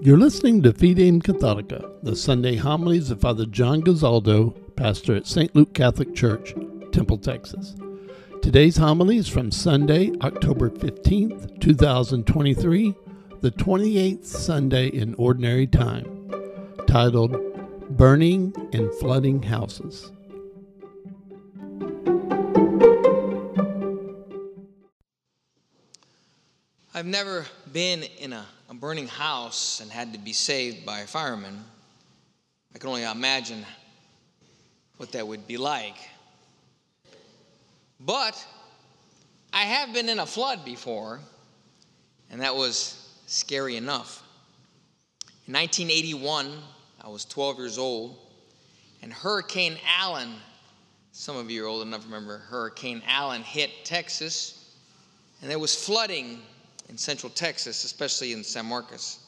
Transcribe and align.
You're 0.00 0.16
listening 0.16 0.62
to 0.62 0.72
Fidem 0.72 1.20
Catholica, 1.20 1.92
the 2.04 2.14
Sunday 2.14 2.54
homilies 2.54 3.10
of 3.10 3.20
Father 3.20 3.44
John 3.46 3.82
Gazaldo, 3.82 4.54
pastor 4.76 5.16
at 5.16 5.26
St. 5.26 5.56
Luke 5.56 5.74
Catholic 5.74 6.14
Church, 6.14 6.54
Temple, 6.92 7.18
Texas. 7.18 7.74
Today's 8.40 8.76
homily 8.76 9.16
is 9.16 9.26
from 9.26 9.50
Sunday, 9.50 10.12
October 10.22 10.70
15th, 10.70 11.58
2023, 11.58 12.94
the 13.40 13.50
28th 13.50 14.24
Sunday 14.24 14.86
in 14.86 15.14
Ordinary 15.14 15.66
Time, 15.66 16.30
titled 16.86 17.36
Burning 17.96 18.54
and 18.72 18.94
Flooding 19.00 19.42
Houses. 19.42 20.12
I've 26.98 27.06
never 27.06 27.46
been 27.72 28.02
in 28.02 28.32
a, 28.32 28.44
a, 28.68 28.74
burning 28.74 29.06
house 29.06 29.78
and 29.78 29.88
had 29.88 30.14
to 30.14 30.18
be 30.18 30.32
saved 30.32 30.84
by 30.84 30.98
a 30.98 31.06
fireman. 31.06 31.62
I 32.74 32.78
can 32.78 32.88
only 32.88 33.04
imagine 33.04 33.64
what 34.96 35.12
that 35.12 35.24
would 35.24 35.46
be 35.46 35.58
like. 35.58 35.94
But 38.00 38.44
I 39.52 39.62
have 39.62 39.94
been 39.94 40.08
in 40.08 40.18
a 40.18 40.26
flood 40.26 40.64
before, 40.64 41.20
and 42.32 42.40
that 42.40 42.56
was 42.56 43.08
scary 43.28 43.76
enough. 43.76 44.24
In 45.46 45.54
1981, 45.54 46.52
I 47.00 47.08
was 47.08 47.24
12 47.26 47.58
years 47.58 47.78
old, 47.78 48.18
and 49.02 49.12
Hurricane 49.12 49.78
Allen, 50.00 50.34
some 51.12 51.36
of 51.36 51.48
you 51.48 51.64
are 51.64 51.68
old 51.68 51.86
enough 51.86 52.00
to 52.00 52.06
remember 52.06 52.38
Hurricane 52.38 53.04
Allen 53.06 53.44
hit 53.44 53.70
Texas, 53.84 54.74
and 55.40 55.48
there 55.48 55.60
was 55.60 55.76
flooding 55.76 56.40
in 56.88 56.96
central 56.96 57.30
Texas, 57.30 57.84
especially 57.84 58.32
in 58.32 58.42
San 58.42 58.66
Marcos. 58.66 59.18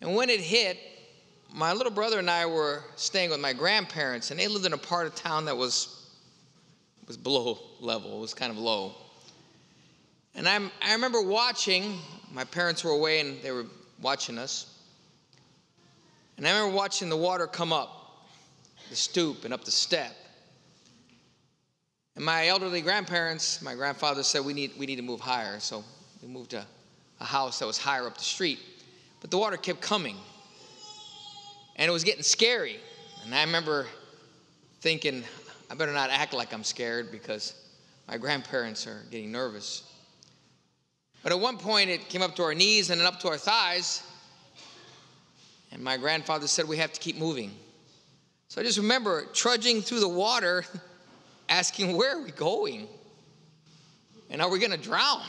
And 0.00 0.14
when 0.14 0.28
it 0.28 0.40
hit, 0.40 0.78
my 1.52 1.72
little 1.72 1.92
brother 1.92 2.18
and 2.18 2.28
I 2.28 2.46
were 2.46 2.82
staying 2.96 3.30
with 3.30 3.40
my 3.40 3.52
grandparents, 3.52 4.30
and 4.30 4.38
they 4.38 4.48
lived 4.48 4.66
in 4.66 4.72
a 4.72 4.78
part 4.78 5.06
of 5.06 5.14
town 5.14 5.44
that 5.46 5.56
was, 5.56 6.10
was 7.06 7.16
below 7.16 7.58
level, 7.80 8.18
it 8.18 8.20
was 8.20 8.34
kind 8.34 8.50
of 8.50 8.58
low. 8.58 8.92
And 10.34 10.46
I'm, 10.46 10.70
I 10.82 10.92
remember 10.92 11.22
watching, 11.22 11.98
my 12.32 12.44
parents 12.44 12.84
were 12.84 12.90
away 12.90 13.20
and 13.20 13.40
they 13.42 13.52
were 13.52 13.64
watching 14.02 14.36
us. 14.36 14.74
And 16.36 16.46
I 16.46 16.50
remember 16.50 16.76
watching 16.76 17.08
the 17.08 17.16
water 17.16 17.46
come 17.46 17.72
up 17.72 17.96
the 18.90 18.96
stoop 18.96 19.44
and 19.44 19.52
up 19.52 19.64
the 19.64 19.70
step. 19.70 20.14
And 22.14 22.24
my 22.24 22.48
elderly 22.48 22.80
grandparents, 22.80 23.60
my 23.62 23.74
grandfather 23.74 24.22
said, 24.22 24.44
we 24.44 24.54
need, 24.54 24.72
we 24.78 24.86
need 24.86 24.96
to 24.96 25.02
move 25.02 25.20
higher. 25.20 25.58
So 25.60 25.84
we 26.26 26.32
moved 26.32 26.50
to 26.50 26.64
a 27.20 27.24
house 27.24 27.60
that 27.60 27.66
was 27.66 27.78
higher 27.78 28.06
up 28.06 28.18
the 28.18 28.24
street. 28.24 28.58
But 29.20 29.30
the 29.30 29.38
water 29.38 29.56
kept 29.56 29.80
coming. 29.80 30.16
And 31.76 31.88
it 31.88 31.92
was 31.92 32.02
getting 32.02 32.22
scary. 32.22 32.78
And 33.24 33.34
I 33.34 33.44
remember 33.44 33.86
thinking, 34.80 35.22
I 35.70 35.74
better 35.74 35.92
not 35.92 36.10
act 36.10 36.32
like 36.32 36.52
I'm 36.52 36.64
scared 36.64 37.12
because 37.12 37.54
my 38.08 38.18
grandparents 38.18 38.86
are 38.86 39.02
getting 39.10 39.30
nervous. 39.30 39.84
But 41.22 41.32
at 41.32 41.38
one 41.38 41.58
point, 41.58 41.90
it 41.90 42.08
came 42.08 42.22
up 42.22 42.34
to 42.36 42.42
our 42.42 42.54
knees 42.54 42.90
and 42.90 43.00
then 43.00 43.06
up 43.06 43.20
to 43.20 43.28
our 43.28 43.38
thighs. 43.38 44.02
And 45.70 45.82
my 45.82 45.96
grandfather 45.96 46.48
said, 46.48 46.66
We 46.66 46.78
have 46.78 46.92
to 46.92 47.00
keep 47.00 47.16
moving. 47.16 47.52
So 48.48 48.60
I 48.60 48.64
just 48.64 48.78
remember 48.78 49.26
trudging 49.32 49.80
through 49.80 50.00
the 50.00 50.08
water, 50.08 50.64
asking, 51.48 51.96
Where 51.96 52.18
are 52.18 52.22
we 52.22 52.32
going? 52.32 52.88
And 54.28 54.42
are 54.42 54.50
we 54.50 54.58
going 54.58 54.72
to 54.72 54.76
drown? 54.76 55.22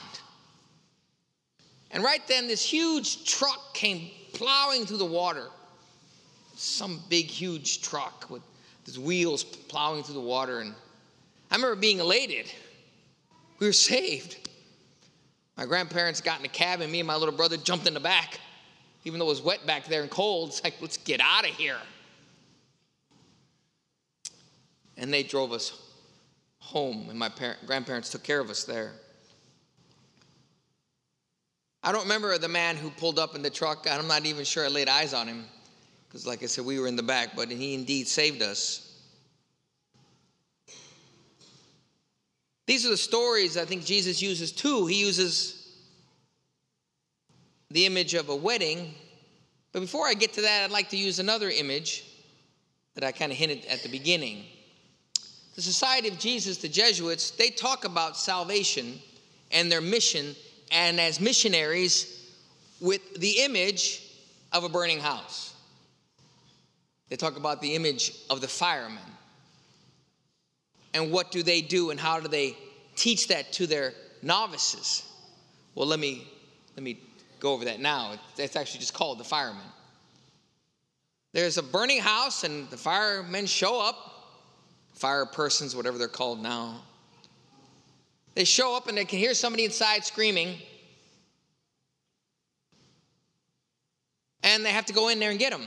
And 1.92 2.04
right 2.04 2.22
then, 2.28 2.48
this 2.48 2.64
huge 2.64 3.26
truck 3.26 3.74
came 3.74 4.10
plowing 4.34 4.86
through 4.86 4.98
the 4.98 5.06
water. 5.06 5.48
Some 6.56 7.02
big, 7.10 7.26
huge 7.26 7.82
truck 7.82 8.30
with 8.30 8.42
his 8.86 9.00
wheels 9.00 9.44
plowing 9.44 10.04
through 10.04 10.16
the 10.16 10.22
water. 10.22 10.60
And 10.60 10.74
I 11.52 11.56
remember 11.56 11.76
being 11.76 12.00
elated. 12.00 12.52
We 13.60 13.68
were 13.68 13.74
saved. 13.74 14.50
My 15.56 15.66
grandparents 15.66 16.22
got 16.22 16.38
in 16.38 16.44
the 16.44 16.50
cab, 16.50 16.82
and 16.82 16.92
me 16.92 17.00
and 17.00 17.08
my 17.08 17.16
little 17.16 17.36
brother 17.36 17.58
jumped 17.58 17.88
in 17.88 17.94
the 17.94 18.00
back. 18.00 18.40
Even 19.06 19.20
though 19.20 19.26
it 19.26 19.30
was 19.30 19.42
wet 19.42 19.66
back 19.66 19.86
there 19.86 20.02
and 20.02 20.12
cold, 20.12 20.50
it's 20.50 20.64
like, 20.64 20.76
let's 20.82 20.98
get 20.98 21.22
out 21.22 21.48
of 21.48 21.56
here. 21.56 21.78
And 24.98 25.14
they 25.14 25.24
drove 25.24 25.54
us 25.54 25.80
home, 26.60 27.08
and 27.10 27.18
my 27.18 27.30
parent, 27.30 27.66
grandparents 27.66 28.10
took 28.10 28.24
care 28.24 28.40
of 28.40 28.50
us 28.50 28.66
there. 28.66 28.92
I 31.88 31.94
don't 31.94 32.04
remember 32.04 32.38
the 32.38 32.50
man 32.50 32.76
who 32.76 32.90
pulled 32.90 33.18
up 33.18 33.34
in 33.34 33.42
the 33.42 33.50
truck. 33.50 33.88
I'm 33.90 34.10
not 34.10 34.26
even 34.26 34.44
sure 34.44 34.66
I 34.66 34.68
laid 34.68 34.90
eyes 34.90 35.14
on 35.14 35.26
him 35.26 35.46
because, 36.06 36.28
like 36.28 36.44
I 36.44 36.48
said, 36.48 36.66
we 36.66 36.82
were 36.82 36.88
in 36.88 36.98
the 36.98 37.02
back, 37.02 37.30
but 37.34 37.50
he 37.50 37.76
indeed 37.76 38.10
saved 38.10 38.42
us. 38.42 38.94
These 42.66 42.86
are 42.86 42.90
the 42.90 42.98
stories 42.98 43.56
I 43.56 43.64
think 43.64 43.86
Jesus 43.86 44.22
uses 44.22 44.52
too. 44.52 44.86
He 44.86 45.00
uses 45.00 45.78
the 47.72 47.86
image 47.86 48.16
of 48.16 48.28
a 48.28 48.36
wedding. 48.36 48.94
But 49.72 49.80
before 49.80 50.06
I 50.06 50.14
get 50.14 50.34
to 50.34 50.42
that, 50.42 50.66
I'd 50.66 50.72
like 50.72 50.90
to 50.90 50.98
use 50.98 51.20
another 51.20 51.50
image 51.50 52.04
that 52.96 53.06
I 53.06 53.14
kind 53.14 53.32
of 53.32 53.38
hinted 53.38 53.64
at 53.68 53.82
the 53.82 53.88
beginning. 53.88 54.44
The 55.56 55.62
Society 55.62 56.10
of 56.10 56.20
Jesus, 56.20 56.58
the 56.58 56.68
Jesuits, 56.68 57.32
they 57.32 57.50
talk 57.50 57.86
about 57.86 58.18
salvation 58.18 59.00
and 59.52 59.72
their 59.72 59.80
mission 59.80 60.36
and 60.72 61.00
as 61.00 61.20
missionaries 61.20 62.32
with 62.80 63.20
the 63.20 63.40
image 63.42 64.04
of 64.52 64.64
a 64.64 64.70
burning 64.70 65.00
house. 65.00 65.54
They 67.10 67.16
talk 67.16 67.38
about 67.38 67.62
the 67.62 67.76
image 67.76 68.14
of 68.30 68.42
the 68.42 68.48
fireman. 68.48 69.00
And 70.94 71.12
what 71.12 71.32
do 71.32 71.44
they 71.44 71.62
do 71.62 71.92
and 71.92 72.00
how 72.00 72.20
do 72.20 72.28
they 72.28 72.58
teach 72.96 73.28
that 73.30 73.54
to 73.54 73.68
their 73.68 73.94
novices? 74.22 75.04
Well, 75.76 75.88
let 75.88 76.00
me 76.00 76.28
let 76.76 76.84
me 76.84 77.00
go 77.40 77.54
over 77.54 77.66
that 77.66 77.80
now. 77.80 78.14
It's 78.38 78.56
actually 78.56 78.80
just 78.80 78.94
called 78.94 79.20
the 79.20 79.24
fireman. 79.24 79.62
There's 81.34 81.58
a 81.58 81.64
burning 81.64 82.00
house 82.00 82.44
and 82.44 82.70
the 82.70 82.78
firemen 82.78 83.46
show 83.46 83.80
up, 83.80 83.96
fire 84.94 85.26
persons, 85.26 85.76
whatever 85.76 85.98
they're 85.98 86.08
called 86.08 86.42
now. 86.42 86.82
They 88.38 88.44
show 88.44 88.78
up 88.78 88.88
and 88.88 88.96
they 88.96 89.04
can 89.04 89.18
hear 89.18 89.34
somebody 89.34 89.66
inside 89.66 90.06
screaming. 90.06 90.60
And 94.44 94.64
they 94.64 94.70
have 94.70 94.86
to 94.86 94.94
go 94.94 95.08
in 95.08 95.18
there 95.18 95.32
and 95.32 95.40
get 95.40 95.52
them. 95.52 95.66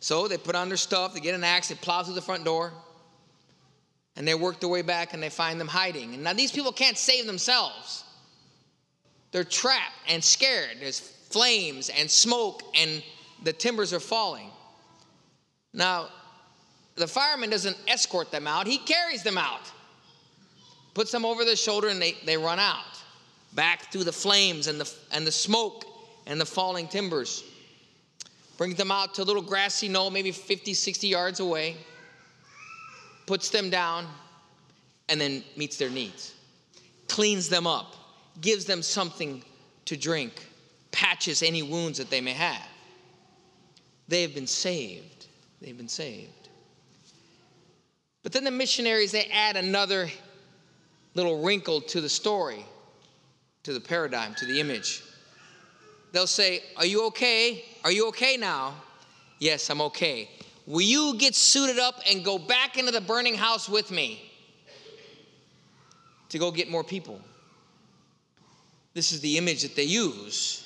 So 0.00 0.28
they 0.28 0.36
put 0.36 0.54
on 0.54 0.68
their 0.68 0.76
stuff, 0.76 1.14
they 1.14 1.20
get 1.20 1.34
an 1.34 1.42
axe, 1.42 1.68
they 1.68 1.74
plow 1.74 2.02
through 2.02 2.12
the 2.12 2.20
front 2.20 2.44
door, 2.44 2.74
and 4.14 4.28
they 4.28 4.34
work 4.34 4.60
their 4.60 4.68
way 4.68 4.82
back 4.82 5.14
and 5.14 5.22
they 5.22 5.30
find 5.30 5.58
them 5.58 5.68
hiding. 5.68 6.12
And 6.12 6.22
now 6.22 6.34
these 6.34 6.52
people 6.52 6.70
can't 6.70 6.98
save 6.98 7.24
themselves. 7.24 8.04
They're 9.32 9.42
trapped 9.42 9.94
and 10.06 10.22
scared. 10.22 10.76
There's 10.78 11.00
flames 11.00 11.88
and 11.88 12.10
smoke, 12.10 12.62
and 12.74 13.02
the 13.42 13.54
timbers 13.54 13.94
are 13.94 14.00
falling. 14.00 14.50
Now, 15.72 16.10
the 16.96 17.06
fireman 17.06 17.48
doesn't 17.48 17.78
escort 17.88 18.30
them 18.30 18.46
out, 18.46 18.66
he 18.66 18.76
carries 18.76 19.22
them 19.22 19.38
out 19.38 19.72
puts 20.96 21.12
them 21.12 21.26
over 21.26 21.44
their 21.44 21.56
shoulder, 21.56 21.88
and 21.88 22.00
they, 22.00 22.16
they 22.24 22.38
run 22.38 22.58
out 22.58 23.02
back 23.52 23.92
through 23.92 24.02
the 24.02 24.10
flames 24.10 24.66
and 24.66 24.80
the, 24.80 24.90
and 25.12 25.26
the 25.26 25.30
smoke 25.30 25.84
and 26.26 26.40
the 26.40 26.46
falling 26.46 26.88
timbers. 26.88 27.44
Brings 28.56 28.76
them 28.76 28.90
out 28.90 29.12
to 29.16 29.22
a 29.22 29.24
little 29.24 29.42
grassy 29.42 29.88
knoll, 29.88 30.08
maybe 30.08 30.32
50, 30.32 30.72
60 30.72 31.06
yards 31.06 31.40
away, 31.40 31.76
puts 33.26 33.50
them 33.50 33.68
down, 33.68 34.06
and 35.10 35.20
then 35.20 35.44
meets 35.54 35.76
their 35.76 35.90
needs. 35.90 36.32
Cleans 37.08 37.50
them 37.50 37.66
up, 37.66 37.94
gives 38.40 38.64
them 38.64 38.80
something 38.80 39.42
to 39.84 39.98
drink, 39.98 40.46
patches 40.92 41.42
any 41.42 41.62
wounds 41.62 41.98
that 41.98 42.08
they 42.08 42.22
may 42.22 42.32
have. 42.32 42.66
They 44.08 44.22
have 44.22 44.34
been 44.34 44.46
saved. 44.46 45.26
They've 45.60 45.76
been 45.76 45.88
saved. 45.88 46.48
But 48.22 48.32
then 48.32 48.44
the 48.44 48.50
missionaries, 48.50 49.12
they 49.12 49.26
add 49.26 49.58
another 49.58 50.08
little 51.16 51.42
wrinkle 51.42 51.80
to 51.80 52.00
the 52.02 52.08
story, 52.08 52.64
to 53.62 53.72
the 53.72 53.80
paradigm, 53.80 54.34
to 54.34 54.44
the 54.44 54.60
image. 54.60 55.02
They'll 56.12 56.26
say, 56.26 56.62
Are 56.76 56.86
you 56.86 57.06
okay? 57.06 57.64
Are 57.84 57.90
you 57.90 58.08
okay 58.08 58.36
now? 58.36 58.74
Yes, 59.38 59.68
I'm 59.70 59.80
okay. 59.80 60.30
Will 60.66 60.82
you 60.82 61.16
get 61.16 61.34
suited 61.34 61.78
up 61.78 62.00
and 62.10 62.24
go 62.24 62.38
back 62.38 62.76
into 62.76 62.92
the 62.92 63.00
burning 63.00 63.34
house 63.34 63.68
with 63.68 63.90
me 63.90 64.30
to 66.28 66.38
go 66.38 66.50
get 66.50 66.70
more 66.70 66.84
people? 66.84 67.20
This 68.92 69.12
is 69.12 69.20
the 69.20 69.38
image 69.38 69.62
that 69.62 69.74
they 69.74 69.84
use. 69.84 70.62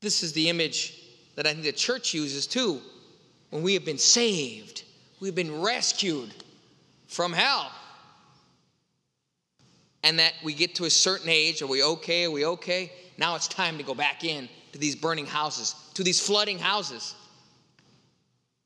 This 0.00 0.22
is 0.22 0.32
the 0.32 0.48
image 0.50 1.00
that 1.36 1.46
I 1.46 1.52
think 1.52 1.64
the 1.64 1.72
church 1.72 2.12
uses 2.12 2.46
too. 2.46 2.80
When 3.50 3.62
we 3.62 3.74
have 3.74 3.84
been 3.84 3.98
saved, 3.98 4.82
we've 5.20 5.34
been 5.34 5.62
rescued 5.62 6.34
from 7.06 7.32
hell 7.32 7.70
and 10.04 10.20
that 10.20 10.34
we 10.44 10.54
get 10.54 10.76
to 10.76 10.84
a 10.84 10.90
certain 10.90 11.28
age 11.28 11.62
are 11.62 11.66
we 11.66 11.82
okay 11.82 12.24
are 12.26 12.30
we 12.30 12.46
okay 12.46 12.92
Now 13.18 13.36
it's 13.36 13.48
time 13.48 13.78
to 13.78 13.84
go 13.84 13.94
back 13.94 14.24
in 14.24 14.48
to 14.72 14.78
these 14.78 14.96
burning 14.96 15.26
houses, 15.26 15.74
to 15.94 16.02
these 16.02 16.20
flooding 16.20 16.58
houses, 16.58 17.14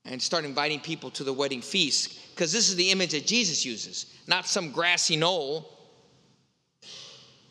and 0.04 0.20
start 0.20 0.44
inviting 0.44 0.80
people 0.80 1.10
to 1.12 1.24
the 1.24 1.32
wedding 1.32 1.60
feast. 1.60 2.34
Because 2.34 2.52
this 2.52 2.68
is 2.68 2.76
the 2.76 2.90
image 2.90 3.10
that 3.10 3.26
Jesus 3.26 3.64
uses, 3.64 4.06
not 4.26 4.46
some 4.46 4.70
grassy 4.70 5.16
knoll. 5.16 5.70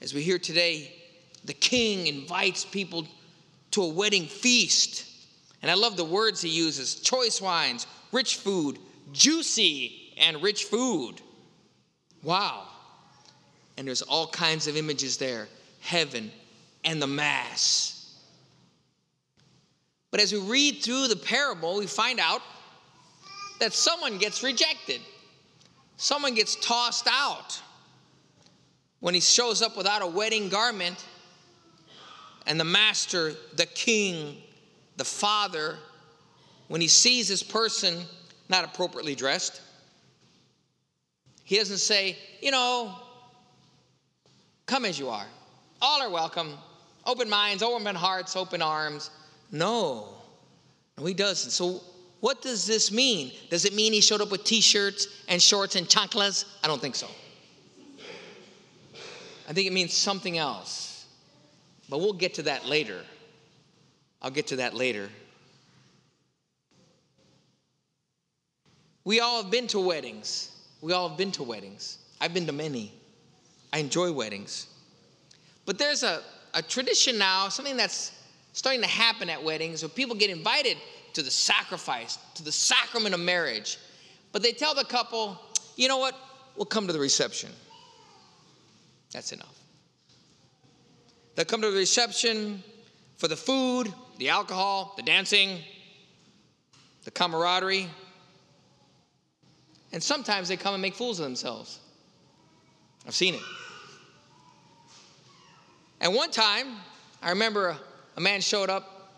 As 0.01 0.13
we 0.13 0.21
hear 0.23 0.39
today, 0.39 0.91
the 1.45 1.53
king 1.53 2.07
invites 2.07 2.65
people 2.65 3.07
to 3.71 3.83
a 3.83 3.89
wedding 3.89 4.25
feast. 4.25 5.05
And 5.61 5.69
I 5.69 5.75
love 5.75 5.97
the 5.97 6.05
words 6.05 6.41
he 6.41 6.49
uses 6.49 6.95
choice 6.95 7.41
wines, 7.41 7.85
rich 8.11 8.37
food, 8.37 8.79
juicy 9.11 10.13
and 10.17 10.41
rich 10.41 10.63
food. 10.63 11.21
Wow. 12.23 12.67
And 13.77 13.87
there's 13.87 14.01
all 14.01 14.27
kinds 14.27 14.67
of 14.67 14.75
images 14.75 15.17
there 15.17 15.47
heaven 15.79 16.31
and 16.83 17.01
the 17.01 17.07
Mass. 17.07 17.97
But 20.09 20.19
as 20.19 20.33
we 20.33 20.39
read 20.39 20.81
through 20.81 21.07
the 21.09 21.15
parable, 21.15 21.77
we 21.77 21.85
find 21.85 22.19
out 22.19 22.41
that 23.59 23.73
someone 23.73 24.17
gets 24.17 24.41
rejected, 24.43 25.01
someone 25.97 26.33
gets 26.33 26.55
tossed 26.55 27.07
out. 27.11 27.61
When 28.99 29.13
he 29.13 29.19
shows 29.19 29.61
up 29.61 29.77
without 29.77 30.01
a 30.01 30.07
wedding 30.07 30.49
garment, 30.49 31.05
and 32.47 32.59
the 32.59 32.65
master, 32.65 33.33
the 33.57 33.65
king, 33.65 34.37
the 34.95 35.03
father, 35.03 35.77
when 36.67 36.81
he 36.81 36.87
sees 36.87 37.27
this 37.27 37.43
person 37.43 38.03
not 38.49 38.63
appropriately 38.63 39.13
dressed, 39.13 39.61
he 41.43 41.57
doesn't 41.57 41.77
say, 41.77 42.17
you 42.41 42.51
know, 42.51 42.95
come 44.67 44.85
as 44.85 44.99
you 44.99 45.09
are. 45.09 45.25
All 45.81 46.01
are 46.01 46.09
welcome. 46.09 46.53
Open 47.05 47.29
minds, 47.29 47.63
open 47.63 47.95
hearts, 47.95 48.35
open 48.35 48.61
arms. 48.61 49.09
No. 49.51 50.09
No, 50.97 51.05
he 51.05 51.13
doesn't. 51.13 51.51
So, 51.51 51.81
what 52.19 52.41
does 52.41 52.67
this 52.67 52.91
mean? 52.91 53.31
Does 53.49 53.65
it 53.65 53.73
mean 53.73 53.93
he 53.93 54.01
showed 54.01 54.21
up 54.21 54.29
with 54.29 54.43
t 54.43 54.61
shirts 54.61 55.07
and 55.27 55.41
shorts 55.41 55.75
and 55.75 55.87
chanclas? 55.87 56.45
I 56.63 56.67
don't 56.67 56.81
think 56.81 56.95
so. 56.95 57.07
I 59.49 59.53
think 59.53 59.67
it 59.67 59.73
means 59.73 59.93
something 59.93 60.37
else. 60.37 61.05
But 61.89 61.99
we'll 61.99 62.13
get 62.13 62.33
to 62.35 62.43
that 62.43 62.65
later. 62.65 62.99
I'll 64.21 64.31
get 64.31 64.47
to 64.47 64.57
that 64.57 64.73
later. 64.73 65.09
We 69.05 69.21
all 69.21 69.41
have 69.41 69.51
been 69.51 69.67
to 69.67 69.79
weddings. 69.79 70.51
We 70.81 70.91
all 70.91 71.07
have 71.07 71.17
been 71.17 71.31
to 71.33 71.43
weddings. 71.43 71.99
I've 72.19 72.33
been 72.33 72.45
to 72.47 72.51
many. 72.51 72.91
I 73.73 73.79
enjoy 73.79 74.11
weddings. 74.11 74.67
But 75.65 75.77
there's 75.77 76.03
a, 76.03 76.21
a 76.53 76.61
tradition 76.61 77.17
now, 77.17 77.49
something 77.49 77.77
that's 77.77 78.13
starting 78.53 78.81
to 78.81 78.87
happen 78.87 79.29
at 79.29 79.43
weddings 79.43 79.83
where 79.83 79.89
people 79.89 80.15
get 80.15 80.29
invited 80.29 80.77
to 81.13 81.21
the 81.21 81.31
sacrifice, 81.31 82.17
to 82.35 82.43
the 82.43 82.51
sacrament 82.51 83.13
of 83.13 83.19
marriage. 83.19 83.77
But 84.31 84.43
they 84.43 84.51
tell 84.51 84.73
the 84.73 84.83
couple, 84.83 85.39
you 85.75 85.87
know 85.87 85.97
what? 85.97 86.15
We'll 86.55 86.65
come 86.65 86.87
to 86.87 86.93
the 86.93 86.99
reception. 86.99 87.51
That's 89.11 89.31
enough. 89.31 89.57
They'll 91.35 91.45
come 91.45 91.61
to 91.61 91.69
the 91.69 91.77
reception 91.77 92.63
for 93.17 93.27
the 93.27 93.35
food, 93.35 93.93
the 94.17 94.29
alcohol, 94.29 94.93
the 94.97 95.03
dancing, 95.03 95.59
the 97.03 97.11
camaraderie. 97.11 97.87
And 99.91 100.01
sometimes 100.01 100.47
they 100.47 100.57
come 100.57 100.73
and 100.73 100.81
make 100.81 100.95
fools 100.95 101.19
of 101.19 101.25
themselves. 101.25 101.79
I've 103.07 103.15
seen 103.15 103.35
it. 103.35 103.41
And 106.01 106.13
one 106.13 106.29
time, 106.29 106.67
I 107.23 107.29
remember 107.29 107.69
a, 107.69 107.77
a 108.17 108.21
man 108.21 108.41
showed 108.41 108.69
up 108.69 109.11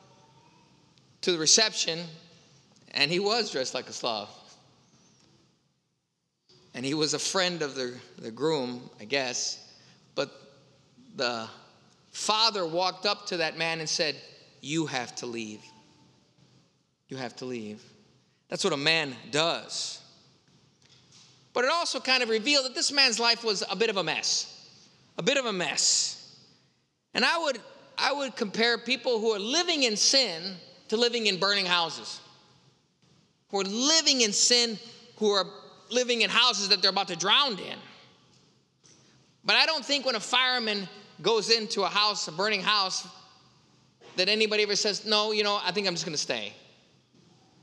to 1.22 1.32
the 1.32 1.38
reception 1.38 2.00
and 2.92 3.12
he 3.12 3.20
was 3.20 3.52
dressed 3.52 3.74
like 3.74 3.88
a 3.90 3.94
Slav. 3.94 4.30
And 6.74 6.86
he 6.86 6.94
was 6.94 7.14
a 7.14 7.20
friend 7.20 7.62
of 7.62 7.76
the, 7.76 7.98
the 8.20 8.32
groom, 8.32 8.90
I 9.00 9.06
guess. 9.06 9.68
But 10.16 10.32
the 11.16 11.48
father 12.12 12.66
walked 12.66 13.06
up 13.06 13.26
to 13.28 13.38
that 13.38 13.58
man 13.58 13.80
and 13.80 13.90
said, 13.90 14.16
You 14.62 14.86
have 14.86 15.16
to 15.16 15.26
leave. 15.26 15.62
You 17.08 17.18
have 17.18 17.36
to 17.38 17.46
leave. 17.46 17.84
That's 18.50 18.64
what 18.64 18.74
a 18.74 18.78
man 18.78 19.16
does. 19.32 19.99
But 21.60 21.66
it 21.66 21.72
also 21.72 22.00
kind 22.00 22.24
of 22.24 22.30
revealed 22.30 22.64
that 22.64 22.74
this 22.74 22.90
man's 22.90 23.20
life 23.20 23.44
was 23.44 23.66
a 23.70 23.76
bit 23.76 23.90
of 23.90 23.98
a 23.98 24.04
mess. 24.04 24.66
A 25.18 25.22
bit 25.22 25.36
of 25.36 25.46
a 25.46 25.52
mess. 25.52 26.40
And 27.14 27.26
I 27.26 27.38
would, 27.38 27.60
I 27.98 28.14
would 28.14 28.38
compare 28.38 28.78
people 28.78 29.20
who 29.20 29.32
are 29.32 29.40
living 29.40 29.84
in 29.84 29.98
sin 29.98 30.56
to 30.88 30.96
living 30.96 31.28
in 31.28 31.38
burning 31.38 31.66
houses. 31.66 32.22
Who 33.50 33.60
are 33.60 33.66
living 33.66 34.22
in 34.22 34.32
sin, 34.32 34.80
who 35.18 35.32
are 35.32 35.44
living 35.92 36.22
in 36.22 36.30
houses 36.30 36.70
that 36.70 36.82
they're 36.82 36.92
about 36.92 37.10
to 37.10 37.18
drown 37.18 37.60
in. 37.60 37.78
But 39.44 39.58
I 39.58 39.66
don't 39.66 39.84
think 39.84 40.06
when 40.06 40.16
a 40.16 40.22
fireman 40.22 40.88
goes 41.22 41.50
into 41.50 41.82
a 41.82 41.90
house, 41.90 42.26
a 42.30 42.32
burning 42.32 42.62
house, 42.62 43.06
that 44.16 44.30
anybody 44.30 44.64
ever 44.64 44.78
says, 44.78 45.06
No, 45.06 45.34
you 45.34 45.44
know, 45.44 45.60
I 45.62 45.74
think 45.74 45.88
I'm 45.88 45.94
just 45.94 46.06
gonna 46.06 46.16
stay. 46.16 46.54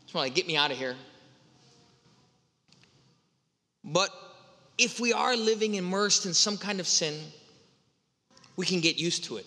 Just 0.03 0.15
wanna 0.15 0.29
get 0.29 0.47
me 0.47 0.55
out 0.59 0.71
of 0.71 0.77
here. 0.77 0.97
But 3.87 4.11
if 4.77 4.99
we 4.99 5.13
are 5.13 5.37
living 5.37 5.77
immersed 5.77 6.27
in 6.27 6.35
some 6.35 6.59
kind 6.59 6.81
of 6.81 6.89
sin, 6.89 7.15
we 8.57 8.67
can 8.67 8.81
get 8.81 8.99
used 8.99 9.25
to 9.25 9.37
it. 9.37 9.47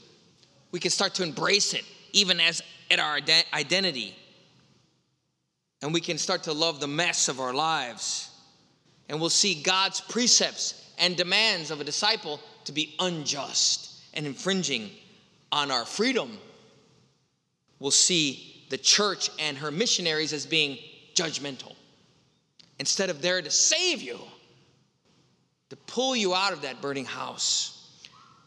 We 0.72 0.80
can 0.80 0.92
start 0.92 1.16
to 1.16 1.24
embrace 1.24 1.74
it, 1.74 1.84
even 2.14 2.40
as 2.40 2.62
at 2.90 3.00
our 3.00 3.20
identity. 3.54 4.16
And 5.82 5.94
we 5.94 6.02
can 6.02 6.18
start 6.18 6.44
to 6.44 6.54
love 6.54 6.80
the 6.80 6.88
mess 6.88 7.28
of 7.28 7.40
our 7.40 7.54
lives. 7.54 8.30
And 9.10 9.20
we'll 9.20 9.30
see 9.30 9.62
God's 9.62 10.02
precepts 10.02 10.90
and 10.98 11.16
demands 11.16 11.72
of 11.72 11.82
a 11.82 11.84
disciple 11.84 12.40
to 12.66 12.72
be 12.72 12.96
unjust 13.00 14.04
and 14.14 14.26
infringing 14.26 14.90
on 15.52 15.72
our 15.72 15.86
freedom. 15.86 16.38
We'll 17.80 17.92
see 17.92 18.66
the 18.70 18.78
church 18.78 19.30
and 19.40 19.58
her 19.58 19.72
missionaries 19.72 20.34
as 20.34 20.46
being 20.46 20.78
judgmental. 21.16 21.74
Instead 22.80 23.10
of 23.10 23.22
there 23.22 23.42
to 23.42 23.52
save 23.52 24.02
you, 24.02 24.20
to 25.70 25.76
pull 25.76 26.16
you 26.16 26.34
out 26.34 26.54
of 26.54 26.62
that 26.64 26.82
burning 26.82 27.06
house 27.06 27.80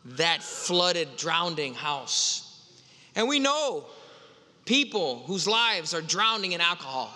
that 0.04 0.42
flooded, 0.42 1.16
drowning 1.16 1.74
house. 1.74 2.48
And 3.14 3.28
we 3.28 3.38
know 3.38 3.84
people 4.64 5.22
whose 5.26 5.46
lives 5.46 5.94
are 5.94 6.02
drowning 6.02 6.52
in 6.52 6.60
alcohol. 6.60 7.10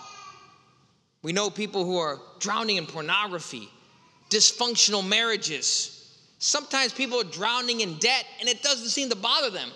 We 1.21 1.33
know 1.33 1.49
people 1.49 1.85
who 1.85 1.97
are 1.97 2.19
drowning 2.39 2.77
in 2.77 2.85
pornography, 2.85 3.69
dysfunctional 4.29 5.05
marriages. 5.05 6.17
Sometimes 6.39 6.93
people 6.93 7.19
are 7.19 7.25
drowning 7.25 7.81
in 7.81 7.97
debt 7.97 8.25
and 8.39 8.47
it 8.47 8.61
doesn't 8.61 8.89
seem 8.89 9.09
to 9.09 9.15
bother 9.15 9.49
them. 9.49 9.69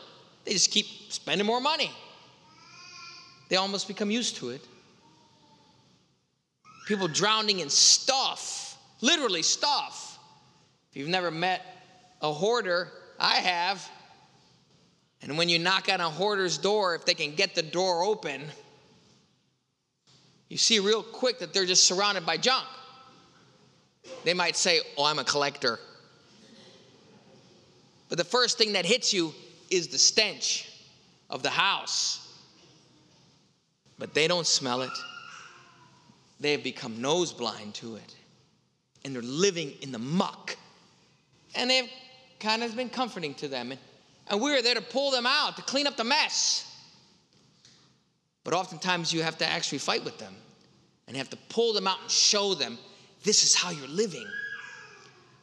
They 0.45 0.53
just 0.53 0.71
keep 0.71 0.85
spending 1.09 1.45
more 1.45 1.59
money. 1.59 1.91
They 3.49 3.57
almost 3.57 3.87
become 3.87 4.09
used 4.09 4.37
to 4.37 4.49
it. 4.49 4.61
People 6.91 7.07
drowning 7.07 7.61
in 7.61 7.69
stuff, 7.69 8.77
literally 8.99 9.43
stuff. 9.43 10.19
If 10.89 10.97
you've 10.97 11.07
never 11.07 11.31
met 11.31 11.61
a 12.21 12.33
hoarder, 12.33 12.89
I 13.17 13.35
have. 13.35 13.89
And 15.21 15.37
when 15.37 15.47
you 15.47 15.57
knock 15.57 15.87
on 15.89 16.01
a 16.01 16.09
hoarder's 16.09 16.57
door, 16.57 16.93
if 16.95 17.05
they 17.05 17.13
can 17.13 17.33
get 17.33 17.55
the 17.55 17.61
door 17.61 18.03
open, 18.03 18.41
you 20.49 20.57
see 20.57 20.79
real 20.79 21.01
quick 21.01 21.39
that 21.39 21.53
they're 21.53 21.65
just 21.65 21.85
surrounded 21.85 22.25
by 22.25 22.35
junk. 22.35 22.67
They 24.25 24.33
might 24.33 24.57
say, 24.57 24.81
Oh, 24.97 25.05
I'm 25.05 25.19
a 25.19 25.23
collector. 25.23 25.79
But 28.09 28.17
the 28.17 28.25
first 28.25 28.57
thing 28.57 28.73
that 28.73 28.85
hits 28.85 29.13
you 29.13 29.33
is 29.69 29.87
the 29.87 29.97
stench 29.97 30.69
of 31.29 31.41
the 31.41 31.51
house. 31.51 32.35
But 33.97 34.13
they 34.13 34.27
don't 34.27 34.45
smell 34.45 34.81
it. 34.81 34.91
They 36.41 36.51
have 36.53 36.63
become 36.63 37.01
nose 37.01 37.31
blind 37.31 37.75
to 37.75 37.95
it. 37.95 38.15
And 39.05 39.15
they're 39.15 39.21
living 39.21 39.73
in 39.81 39.91
the 39.91 39.99
muck. 39.99 40.57
And 41.55 41.69
they've 41.69 41.89
kind 42.39 42.63
of 42.63 42.69
has 42.69 42.75
been 42.75 42.89
comforting 42.89 43.35
to 43.35 43.47
them. 43.47 43.71
And, 43.71 43.79
and 44.27 44.41
we 44.41 44.51
are 44.57 44.61
there 44.61 44.75
to 44.75 44.81
pull 44.81 45.11
them 45.11 45.25
out, 45.25 45.55
to 45.55 45.61
clean 45.61 45.87
up 45.87 45.95
the 45.95 46.03
mess. 46.03 46.67
But 48.43 48.55
oftentimes 48.55 49.13
you 49.13 49.21
have 49.21 49.37
to 49.37 49.45
actually 49.45 49.77
fight 49.77 50.03
with 50.03 50.17
them 50.17 50.35
and 51.07 51.15
have 51.15 51.29
to 51.29 51.37
pull 51.49 51.73
them 51.73 51.87
out 51.87 52.01
and 52.01 52.09
show 52.09 52.55
them 52.55 52.77
this 53.23 53.43
is 53.43 53.53
how 53.53 53.69
you're 53.69 53.87
living. 53.87 54.27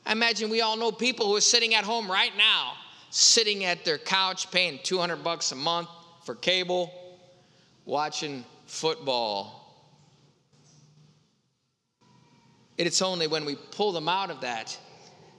I 0.05 0.13
imagine 0.13 0.51
we 0.51 0.63
all 0.63 0.77
know 0.77 0.91
people 0.91 1.27
who 1.27 1.37
are 1.37 1.41
sitting 1.41 1.75
at 1.75 1.85
home 1.85 2.11
right 2.11 2.33
now, 2.37 2.73
sitting 3.11 3.65
at 3.65 3.85
their 3.85 3.99
couch 3.99 4.51
paying 4.51 4.81
200 4.83 5.23
bucks 5.23 5.53
a 5.53 5.55
month 5.55 5.89
for 6.25 6.35
cable, 6.35 6.93
watching 7.85 8.45
football. 8.67 9.58
It's 12.79 13.03
only 13.03 13.27
when 13.27 13.45
we 13.45 13.57
pull 13.57 13.93
them 13.93 14.09
out 14.09 14.31
of 14.31 14.41
that 14.41 14.79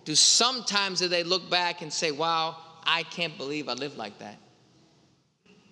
do 0.10 0.15
sometimes 0.15 1.00
do 1.00 1.08
they 1.08 1.24
look 1.24 1.51
back 1.51 1.84
and 1.84 1.93
say, 1.93 2.10
wow, 2.10 2.58
I 2.84 3.03
can't 3.03 3.38
believe 3.38 3.69
I 3.69 3.74
lived 3.74 3.96
like 3.96 4.17
that. 4.17 4.39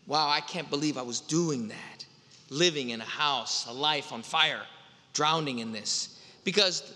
Wow, 0.06 0.30
I 0.30 0.42
can't 0.42 0.70
believe 0.70 0.96
I 0.96 1.02
was 1.02 1.22
doing 1.22 1.70
that. 1.70 2.06
Living 2.52 2.92
in 2.92 3.02
a 3.02 3.06
house, 3.06 3.66
a 3.68 3.74
life 3.74 4.14
on 4.14 4.22
fire, 4.22 4.62
drowning 5.14 5.58
in 5.58 5.72
this. 5.72 6.22
Because 6.44 6.94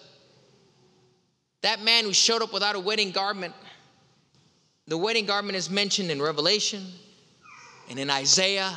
that 1.61 1.81
man 1.81 2.03
who 2.03 2.13
showed 2.13 2.43
up 2.43 2.53
without 2.53 2.75
a 2.75 2.79
wedding 2.79 3.09
garment, 3.09 3.55
the 4.87 4.97
wedding 4.97 5.25
garment 5.25 5.55
is 5.55 5.67
mentioned 5.67 6.11
in 6.11 6.21
Revelation 6.21 6.85
and 7.89 7.97
in 7.97 8.11
Isaiah, 8.11 8.71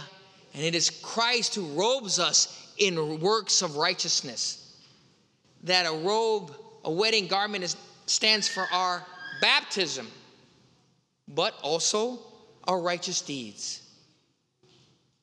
and 0.55 0.63
it 0.63 0.75
is 0.75 0.89
Christ 0.89 1.55
who 1.55 1.67
robes 1.75 2.19
us 2.19 2.73
in 2.79 3.21
works 3.21 3.61
of 3.61 3.77
righteousness. 3.77 4.64
That 5.65 5.87
a 5.87 5.93
robe, 5.93 6.55
a 6.85 6.91
wedding 6.91 7.27
garment, 7.27 7.65
is, 7.65 7.77
stands 8.07 8.49
for 8.49 8.67
our 8.71 9.05
baptism, 9.41 10.07
but 11.29 11.55
also 11.63 12.19
our 12.65 12.81
righteous 12.81 13.21
deeds. 13.21 13.83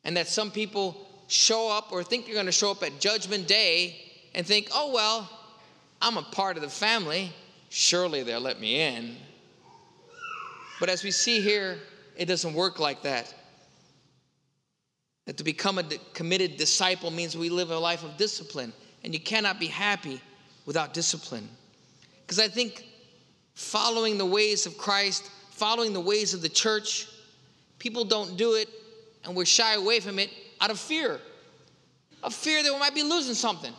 And 0.03 0.17
that 0.17 0.27
some 0.27 0.51
people 0.51 1.07
show 1.27 1.69
up 1.69 1.91
or 1.91 2.03
think 2.03 2.27
you're 2.27 2.35
going 2.35 2.47
to 2.47 2.51
show 2.51 2.71
up 2.71 2.83
at 2.83 2.99
Judgment 2.99 3.47
Day 3.47 3.95
and 4.33 4.45
think, 4.45 4.69
oh, 4.73 4.91
well, 4.91 5.29
I'm 6.01 6.17
a 6.17 6.23
part 6.23 6.57
of 6.57 6.63
the 6.63 6.69
family. 6.69 7.31
Surely 7.69 8.23
they'll 8.23 8.41
let 8.41 8.59
me 8.59 8.81
in. 8.81 9.15
But 10.79 10.89
as 10.89 11.03
we 11.03 11.11
see 11.11 11.39
here, 11.39 11.77
it 12.17 12.25
doesn't 12.25 12.53
work 12.53 12.79
like 12.79 13.03
that. 13.03 13.33
That 15.25 15.37
to 15.37 15.43
become 15.43 15.77
a 15.77 15.83
committed 16.13 16.57
disciple 16.57 17.11
means 17.11 17.37
we 17.37 17.49
live 17.49 17.69
a 17.69 17.77
life 17.77 18.03
of 18.03 18.17
discipline, 18.17 18.73
and 19.03 19.13
you 19.13 19.19
cannot 19.19 19.59
be 19.59 19.67
happy 19.67 20.19
without 20.65 20.93
discipline. 20.93 21.47
Because 22.21 22.39
I 22.39 22.47
think 22.47 22.85
following 23.53 24.17
the 24.17 24.25
ways 24.25 24.65
of 24.65 24.77
Christ, 24.77 25.29
following 25.51 25.93
the 25.93 25.99
ways 26.01 26.33
of 26.33 26.41
the 26.41 26.49
church, 26.49 27.07
people 27.79 28.05
don't 28.05 28.37
do 28.37 28.53
it 28.53 28.69
and 29.25 29.35
we 29.35 29.45
shy 29.45 29.73
away 29.75 29.99
from 29.99 30.19
it 30.19 30.29
out 30.59 30.71
of 30.71 30.79
fear. 30.79 31.19
A 32.23 32.29
fear 32.29 32.61
that 32.61 32.71
we 32.71 32.79
might 32.79 32.95
be 32.95 33.03
losing 33.03 33.33
something, 33.33 33.73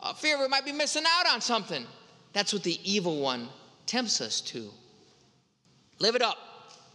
a 0.00 0.14
fear 0.14 0.40
we 0.40 0.48
might 0.48 0.64
be 0.64 0.72
missing 0.72 1.04
out 1.06 1.32
on 1.32 1.40
something. 1.40 1.86
That's 2.32 2.52
what 2.52 2.62
the 2.62 2.78
evil 2.82 3.20
one 3.20 3.48
tempts 3.86 4.20
us 4.20 4.40
to. 4.42 4.70
Live 5.98 6.16
it 6.16 6.22
up 6.22 6.38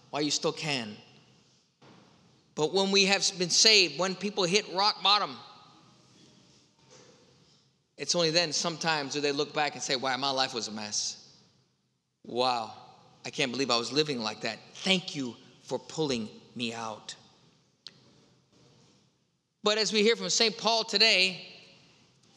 while 0.10 0.22
you 0.22 0.32
still 0.32 0.52
can. 0.52 0.96
But 2.56 2.74
when 2.74 2.92
we 2.92 3.06
have 3.06 3.32
been 3.38 3.50
saved, 3.50 3.98
when 3.98 4.16
people 4.16 4.44
hit 4.44 4.66
rock 4.74 5.02
bottom, 5.02 5.38
it's 8.00 8.16
only 8.16 8.32
then 8.32 8.54
sometimes 8.54 9.14
do 9.14 9.22
they 9.22 9.34
look 9.34 9.54
back 9.54 9.74
and 9.74 9.84
say, 9.84 9.98
wow, 9.98 10.16
my 10.16 10.32
life 10.32 10.54
was 10.54 10.70
a 10.70 10.72
mess. 10.72 11.18
Wow, 12.26 12.72
I 13.26 13.30
can't 13.30 13.52
believe 13.52 13.70
I 13.70 13.78
was 13.78 13.92
living 13.92 14.22
like 14.22 14.42
that. 14.42 14.58
Thank 14.74 15.18
you 15.18 15.36
for 15.64 15.78
pulling 15.78 16.30
me 16.56 16.74
out. 16.74 17.14
But 19.64 19.78
as 19.78 19.92
we 19.92 20.02
hear 20.02 20.16
from 20.16 20.30
St. 20.30 20.58
Paul 20.58 20.86
today, 20.86 21.46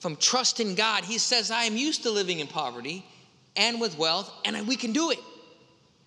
from 0.01 0.17
trust 0.17 0.59
in 0.59 0.75
God, 0.75 1.05
he 1.05 1.19
says, 1.19 1.53
I 1.53 1.63
am 1.63 1.77
used 1.77 2.03
to 2.03 2.11
living 2.11 2.41
in 2.41 2.49
poverty 2.49 3.07
and 3.55 3.81
with 3.81 3.97
wealth, 3.97 4.33
and 4.45 4.67
we 4.67 4.75
can 4.75 4.93
do 4.93 5.13
it. 5.13 5.21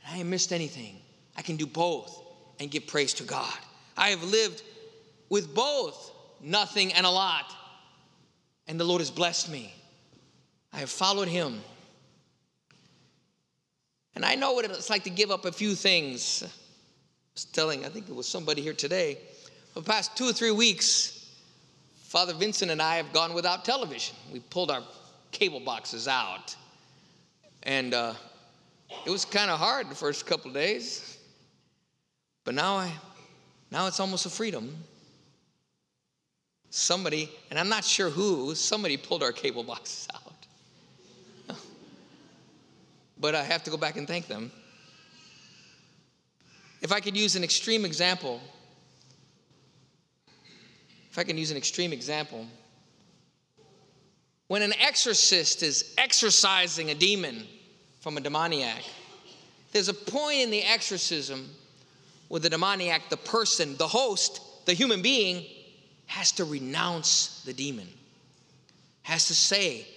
I 0.05 0.11
haven't 0.11 0.29
missed 0.29 0.51
anything. 0.51 0.97
I 1.37 1.41
can 1.41 1.55
do 1.55 1.65
both 1.65 2.21
and 2.59 2.69
give 2.69 2.87
praise 2.87 3.13
to 3.15 3.23
God. 3.23 3.57
I 3.95 4.09
have 4.09 4.23
lived 4.23 4.61
with 5.29 5.55
both 5.55 6.11
nothing 6.41 6.91
and 6.91 7.05
a 7.05 7.09
lot, 7.09 7.45
and 8.67 8.79
the 8.79 8.83
Lord 8.83 9.01
has 9.01 9.11
blessed 9.11 9.49
me. 9.49 9.73
I 10.73 10.79
have 10.79 10.89
followed 10.89 11.27
Him. 11.27 11.61
And 14.15 14.25
I 14.25 14.35
know 14.35 14.53
what 14.53 14.65
it's 14.65 14.89
like 14.89 15.03
to 15.03 15.09
give 15.09 15.31
up 15.31 15.45
a 15.45 15.51
few 15.51 15.75
things. 15.75 16.43
I 16.43 16.47
was 17.33 17.45
telling, 17.45 17.85
I 17.85 17.89
think 17.89 18.09
it 18.09 18.15
was 18.15 18.27
somebody 18.27 18.61
here 18.61 18.73
today, 18.73 19.17
for 19.73 19.81
the 19.81 19.89
past 19.89 20.15
two 20.15 20.25
or 20.25 20.33
three 20.33 20.51
weeks, 20.51 21.29
Father 22.03 22.33
Vincent 22.33 22.71
and 22.71 22.81
I 22.81 22.95
have 22.95 23.11
gone 23.11 23.33
without 23.33 23.65
television. 23.65 24.15
We 24.31 24.39
pulled 24.39 24.71
our 24.71 24.81
cable 25.31 25.59
boxes 25.59 26.07
out. 26.07 26.55
And 27.63 27.93
uh, 27.93 28.13
it 29.05 29.09
was 29.09 29.25
kind 29.25 29.51
of 29.51 29.59
hard 29.59 29.89
the 29.89 29.95
first 29.95 30.25
couple 30.25 30.51
days. 30.51 31.17
But 32.45 32.53
now 32.53 32.77
I 32.77 32.91
now 33.71 33.87
it's 33.87 33.99
almost 33.99 34.25
a 34.25 34.29
freedom. 34.29 34.73
Somebody, 36.77 37.31
and 37.49 37.57
I'm 37.57 37.69
not 37.69 37.85
sure 37.85 38.09
who, 38.09 38.53
somebody 38.53 38.97
pulled 38.97 39.23
our 39.23 39.31
cable 39.31 39.63
boxes 39.63 40.09
out. 41.49 41.57
but 43.17 43.33
I 43.33 43.43
have 43.43 43.63
to 43.63 43.71
go 43.71 43.77
back 43.77 43.95
and 43.95 44.05
thank 44.05 44.27
them. 44.27 44.51
If 46.81 46.91
I 46.91 46.99
could 46.99 47.15
use 47.15 47.37
an 47.37 47.45
extreme 47.45 47.85
example, 47.85 48.41
if 51.09 51.17
I 51.17 51.23
can 51.23 51.37
use 51.37 51.49
an 51.49 51.55
extreme 51.55 51.93
example, 51.93 52.45
when 54.47 54.61
an 54.61 54.73
exorcist 54.81 55.63
is 55.63 55.95
exorcising 55.97 56.89
a 56.89 56.93
demon 56.93 57.47
from 58.01 58.17
a 58.17 58.19
demoniac, 58.19 58.83
there's 59.71 59.87
a 59.87 59.93
point 59.93 60.39
in 60.39 60.51
the 60.51 60.63
exorcism 60.63 61.49
where 62.27 62.41
the 62.41 62.49
demoniac, 62.49 63.07
the 63.09 63.15
person, 63.15 63.77
the 63.77 63.87
host, 63.87 64.41
the 64.65 64.73
human 64.73 65.01
being, 65.01 65.45
has 66.05 66.31
to 66.33 66.45
renounce 66.45 67.41
the 67.45 67.53
demon, 67.53 67.87
has 69.01 69.27
to 69.27 69.35
say, 69.35 69.87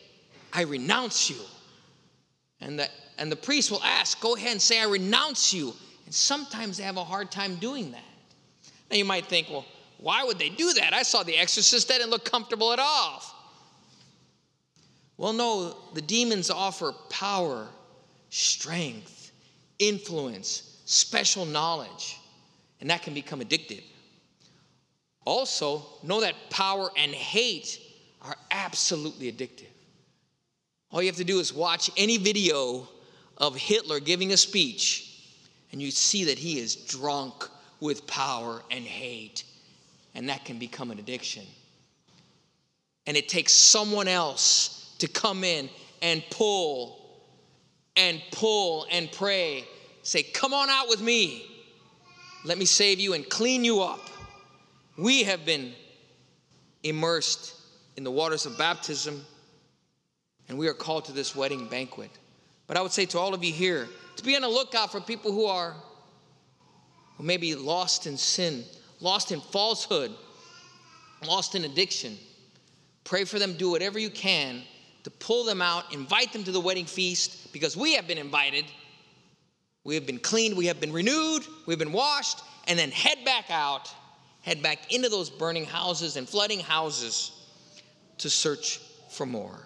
I 0.53 0.63
renounce 0.63 1.31
you. 1.31 1.37
And 2.61 2.79
the, 2.79 2.89
and 3.19 3.31
the 3.31 3.37
priest 3.37 3.71
will 3.71 3.83
ask, 3.83 4.21
Go 4.21 4.35
ahead 4.35 4.53
and 4.53 4.63
say, 4.63 4.81
I 4.81 4.85
renounce 4.85 5.53
you. 5.53 5.75
And 6.05 6.15
sometimes 6.15 6.79
they 6.79 6.85
have 6.85 6.97
a 6.97 7.05
hard 7.05 7.31
time 7.31 7.57
doing 7.57 7.93
that. 7.93 8.05
Now 8.91 8.97
you 8.97 9.05
might 9.05 9.27
think, 9.27 9.49
Well, 9.51 9.67
why 9.99 10.25
would 10.25 10.39
they 10.39 10.49
do 10.49 10.73
that? 10.75 10.93
I 10.93 11.03
saw 11.03 11.23
The 11.23 11.37
Exorcist, 11.37 11.89
that 11.89 11.99
didn't 11.99 12.11
look 12.11 12.25
comfortable 12.25 12.73
at 12.73 12.79
all. 12.79 13.23
Well, 15.17 15.33
no, 15.33 15.77
the 15.95 16.01
demons 16.01 16.49
offer 16.49 16.93
power, 17.11 17.67
strength, 18.31 19.33
influence, 19.79 20.81
special 20.85 21.45
knowledge 21.45 22.19
and 22.81 22.91
that 22.91 23.03
can 23.03 23.15
become 23.15 23.41
addictive. 23.41 23.83
Also, 25.29 25.85
know 26.03 26.23
that 26.23 26.35
power 26.49 26.89
and 26.97 27.13
hate 27.13 27.79
are 28.23 28.35
absolutely 28.51 29.31
addictive. 29.31 29.69
All 30.91 31.03
you 31.03 31.09
have 31.09 31.17
to 31.17 31.25
do 31.25 31.39
is 31.39 31.53
watch 31.53 31.91
any 31.99 32.17
video 32.17 32.89
of 33.37 33.55
Hitler 33.55 34.01
giving 34.01 34.33
a 34.33 34.39
speech, 34.39 35.29
and 35.71 35.83
you 35.83 35.91
see 35.91 36.25
that 36.25 36.39
he 36.39 36.59
is 36.59 36.75
drunk 36.75 37.47
with 37.79 38.07
power 38.07 38.63
and 38.71 38.83
hate, 38.83 39.45
and 40.15 40.31
that 40.31 40.47
can 40.47 40.59
become 40.59 40.91
an 40.91 40.99
addiction. 40.99 41.45
And 43.07 43.15
it 43.15 43.29
takes 43.29 43.53
someone 43.53 44.09
else 44.09 44.97
to 45.01 45.09
come 45.09 45.45
in 45.45 45.69
and 46.01 46.25
pull 46.31 47.07
and 47.97 48.23
pull 48.33 48.87
and 48.91 49.13
pray. 49.13 49.67
Say, 50.05 50.23
Come 50.23 50.55
on 50.55 50.71
out 50.71 50.89
with 50.89 51.03
me. 51.03 51.45
Let 52.47 52.57
me 52.57 52.65
save 52.65 52.99
you 52.99 53.13
and 53.13 53.29
clean 53.29 53.63
you 53.63 53.83
up. 53.83 54.01
We 54.99 55.23
have 55.23 55.47
been 55.47 55.73
immersed 56.83 57.55
in 57.97 58.05
the 58.05 58.11
waters 58.11 58.45
of 58.45 58.59
baptism, 58.59 59.25
and 60.49 60.59
we 60.59 60.69
are 60.69 60.75
called 60.75 61.07
to 61.07 61.13
this 61.13 61.35
wedding 61.35 61.69
banquet. 61.69 62.11
But 62.67 62.77
I 62.77 62.83
would 62.83 62.93
say 62.93 63.07
to 63.07 63.19
all 63.19 63.33
of 63.33 63.43
you 63.43 63.53
here 63.53 63.89
to 64.17 64.25
be 64.25 64.37
on 64.37 64.43
the 64.43 64.49
lookout 64.49 64.93
for 64.93 65.01
people 65.01 65.33
who 65.33 65.47
are 65.47 65.75
who 67.17 67.25
may 67.25 67.37
be 67.37 67.55
lost 67.55 68.07
in 68.07 68.17
sin, 68.17 68.65
lost 69.01 69.33
in 69.33 69.41
falsehood, 69.41 70.13
lost 71.27 71.55
in 71.55 71.65
addiction. 71.65 72.17
Pray 73.05 73.25
for 73.25 73.39
them, 73.39 73.55
do 73.55 73.71
whatever 73.71 73.99
you 73.99 74.11
can 74.11 74.63
to 75.05 75.11
pull 75.11 75.45
them 75.45 75.63
out, 75.63 75.93
invite 75.95 76.33
them 76.33 76.45
to 76.45 76.53
the 76.53 76.61
wedding 76.61 76.85
feast 76.85 77.53
because 77.53 77.77
we 77.77 77.95
have 77.95 78.07
been 78.07 78.19
invited 78.19 78.67
we 79.89 79.95
have 79.95 80.05
been 80.05 80.19
cleaned, 80.19 80.55
we 80.55 80.67
have 80.67 80.81
been 80.81 80.93
renewed, 80.93 81.45
we've 81.65 81.79
been 81.79 81.93
washed, 81.93 82.43
and 82.67 82.79
then 82.79 82.91
head 82.91 83.25
back 83.25 83.47
out, 83.49 83.91
head 84.49 84.63
back 84.63 84.95
into 84.95 85.11
those 85.11 85.29
burning 85.29 85.67
houses 85.67 86.17
and 86.17 86.27
flooding 86.27 86.61
houses 86.61 87.33
to 88.17 88.31
search 88.31 88.81
for 89.11 89.27
more. 89.27 89.61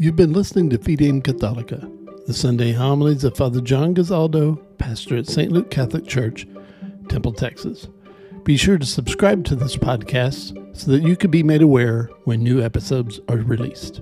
You've 0.00 0.16
been 0.16 0.32
listening 0.32 0.70
to 0.70 0.78
Fidem 0.78 1.22
Catholica, 1.22 2.26
the 2.26 2.34
Sunday 2.34 2.72
homilies 2.72 3.22
of 3.22 3.36
Father 3.36 3.60
John 3.60 3.94
Gazaldo, 3.94 4.60
pastor 4.78 5.16
at 5.16 5.26
St. 5.26 5.52
Luke 5.52 5.70
Catholic 5.70 6.06
Church, 6.06 6.48
Temple, 7.08 7.32
Texas. 7.32 7.86
Be 8.42 8.56
sure 8.56 8.78
to 8.78 8.86
subscribe 8.86 9.44
to 9.44 9.54
this 9.54 9.76
podcast 9.76 10.76
so 10.76 10.90
that 10.90 11.02
you 11.02 11.16
can 11.16 11.30
be 11.30 11.44
made 11.44 11.62
aware 11.62 12.10
when 12.24 12.42
new 12.42 12.60
episodes 12.60 13.20
are 13.28 13.36
released. 13.36 14.00